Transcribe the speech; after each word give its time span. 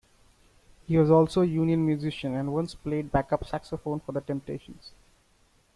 He 0.87 0.97
was 0.97 1.11
also 1.11 1.43
a 1.43 1.45
union 1.45 1.85
musician, 1.85 2.33
and 2.33 2.51
once 2.51 2.73
played 2.73 3.11
backup 3.11 3.45
saxophone 3.45 3.99
for 3.99 4.13
The 4.13 4.21
Temptations. 4.21 4.93